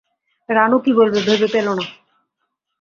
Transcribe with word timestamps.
রানু 0.49 0.77
কী 0.83 0.91
বলবে 0.93 1.19
ভেবে 1.27 1.47
পেল 1.53 1.67
না। 1.77 1.85